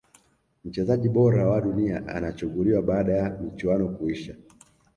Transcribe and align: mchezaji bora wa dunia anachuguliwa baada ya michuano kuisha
mchezaji 0.65 1.09
bora 1.09 1.47
wa 1.49 1.61
dunia 1.61 2.07
anachuguliwa 2.07 2.81
baada 2.81 3.13
ya 3.13 3.29
michuano 3.39 3.89
kuisha 3.89 4.35